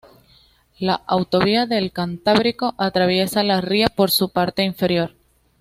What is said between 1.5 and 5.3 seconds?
del Cantábrico atraviesa la ría por su parte interior.